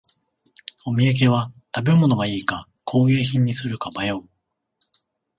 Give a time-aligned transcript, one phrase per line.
[0.87, 4.27] お土産は食べ物がいいか工芸品にするか迷う